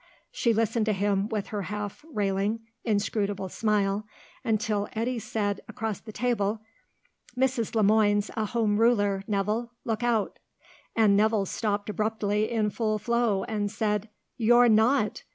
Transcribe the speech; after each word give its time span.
She 0.31 0.51
listened 0.51 0.87
to 0.87 0.93
him 0.93 1.27
with 1.29 1.49
her 1.49 1.61
half 1.61 2.03
railing, 2.11 2.61
inscrutable 2.83 3.49
smile, 3.49 4.07
until 4.43 4.87
Eddy 4.93 5.19
said 5.19 5.61
across 5.67 5.99
the 5.99 6.11
table, 6.11 6.59
"Mrs. 7.37 7.75
Le 7.75 7.83
Moine's 7.83 8.31
a 8.35 8.45
Home 8.45 8.77
Ruler, 8.77 9.21
Nevill; 9.27 9.73
look 9.85 10.01
out," 10.01 10.39
and 10.95 11.15
Nevill 11.15 11.45
stopped 11.45 11.87
abruptly 11.87 12.49
in 12.49 12.71
full 12.71 12.97
flow 12.97 13.43
and 13.43 13.69
said, 13.69 14.09
"You're 14.37 14.69
not!" 14.69 15.21